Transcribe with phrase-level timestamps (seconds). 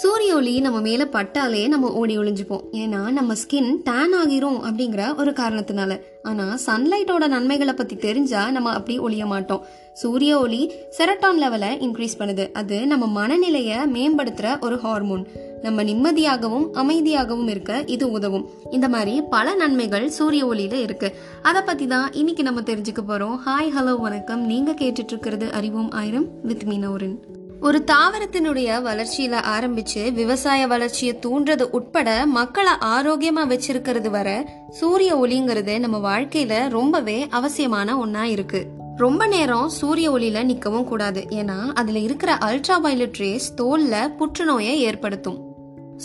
[0.00, 2.64] சூரிய ஒளி நம்ம மேல பட்டாலே நம்ம ஓடி ஒளிஞ்சுப்போம்.
[2.72, 6.00] ஏன்னா நம்ம ஸ்கின் டேன் ஆகிரும் அப்படிங்கிற ஒரு காரணத்தினால.
[6.22, 9.64] ஆனா சன்லைட்டோட நன்மைகளை பத்தி தெரிஞ்சா நம்ம அப்படி ஒளிய மாட்டோம்.
[9.94, 12.52] சூரிய ஒளி செரட்டான் லெவலை இன்க்ரீஸ் பண்ணுது.
[12.52, 15.24] அது நம்ம மனநிலையை மேம்படுத்துற ஒரு ஹார்மோன்
[15.62, 18.46] நம்ம நிம்மதியாகவும் அமைதியாகவும் இருக்க இது உதவும்.
[18.70, 21.10] இந்த மாதிரி பல நன்மைகள் சூரிய ஒளியில இருக்கு.
[21.42, 23.38] அதை பத்தி தான் இன்னைக்கு நம்ம தெரிஞ்சுக்க போறோம்.
[23.46, 24.44] ஹாய் ஹலோ வணக்கம்.
[24.44, 27.18] நீங்க கேட்டுட்டு இருக்கிறது அறிவோம் ஆயிரம் வித் மீனோரின்
[27.60, 36.20] ஒரு தாவரத்தினுடைய வளர்ச்சியில ஆரம்பிச்சு விவசாய வளர்ச்சியை தூண்டுறது உட்பட மக்களை ஆரோக்கியமா வச்சிருக்கிறது வர சூரிய ஒளிங்கிறது நம்ம
[36.20, 38.66] வாழ்க்கையில ரொம்பவே அவசியமான ஒன்னா இருக்கு.
[38.96, 41.24] ரொம்ப நேரம் சூரிய ஒளியில நிக்கவும் கூடாது.
[41.28, 45.47] ஏன்னா அதுல இருக்கிற அல்ட்ரா வயலட் ரேஸ் தோல்ல புற்றுநோயை ஏற்படுத்தும்.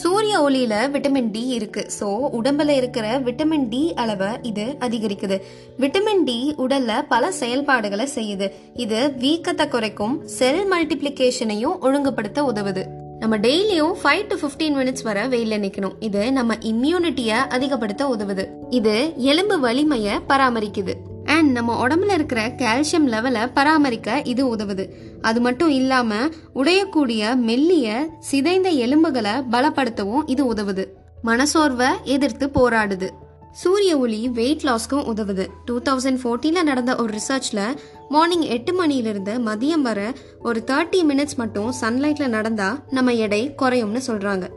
[0.01, 1.87] சூரிய ஒளியில விட்டமின் டி இருக்கு.
[1.99, 2.07] ஸோ
[2.37, 5.37] உடம்புல இருக்கிற விட்டமின் டி அளவை இது அதிகரிக்குது.
[5.79, 8.51] விட்டமின் டி உடல்ல பல செயல்பாடுகளை செய்யுது.
[8.75, 12.85] இது வீக்கத்தை குறைக்கும் செல் மல்டிப்ளிகேஷனையும் ஒழுங்குபடுத்த உதவுது.
[13.19, 15.95] நம்ம டெய்லியும் ஃபைவ் டு ஃபிஃப்டீன் மினிட்ஸ் வரை வெயில நிக்கணும்.
[15.99, 18.45] இது நம்ம இம்யூனிட்டியை அதிகப்படுத்த உதவுது.
[18.69, 20.95] இது எலும்பு வலிமையை பராமரிக்குது.
[21.35, 24.85] அண்ட் நம்ம உடம்புல இருக்கிற கால்சியம் லெவலை பராமரிக்க இது உதவுது.
[25.21, 27.87] அது மட்டும் இல்லாமல் உடையக்கூடிய மெல்லிய
[28.19, 30.85] சிதைந்த எலும்புகளை பலப்படுத்தவும் இது உதவுது.
[31.25, 33.09] மனசோர்வை எதிர்த்து போராடுது.
[33.51, 35.45] சூரிய ஒளி வெயிட் லாஸ்க்கும் உதவுது.
[35.65, 37.65] டூ தௌசண்ட் ஃபோர்டீனில் நடந்த ஒரு ரிசர்ச்சில்
[38.09, 39.99] மார்னிங் எட்டு மணியிலிருந்து மதியம் வர
[40.43, 44.47] ஒரு தேர்ட்டி மினிட்ஸ் மட்டும் சன்லைட்டில் நடந்தால் நம்ம எடை குறையும்னு சொல்கிறாங்க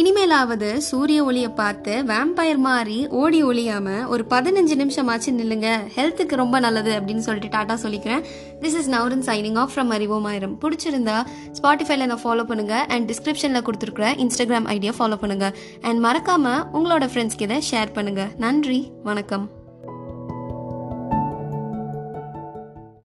[0.00, 5.68] இனிமேலாவது சூரிய ஒளியை பார்த்து வேம்பயர் மாதிரி ஓடி ஒளியாம ஒரு பதினஞ்சு நிமிஷமாச்சு நில்லுங்க.
[5.96, 8.24] ஹெல்த்துக்கு ரொம்ப நல்லது அப்படின்னு சொல்லிட்டு டாட்டா சொல்லிக்கிறேன்.
[8.60, 11.24] This is Navaran signing off from Arivomaayiram பிடிச்சிருந்தா
[11.60, 15.54] ஸ்பாட்டிஃபைல நான் ஃபாலோ பண்ணுங்க அண்ட் டிஸ்கிரிப்ஷன்ல கொடுத்துருக்குற இன்ஸ்டாகிராம் ஐடியா ஃபாலோ பண்ணுங்க.
[15.80, 18.24] அண்ட் மறக்காம உங்களோட ஃப்ரெண்ட்ஸ்க்கு இதை ஷேர் பண்ணுங்க.
[18.36, 18.92] நன்றி.
[19.02, 19.63] வணக்கம்.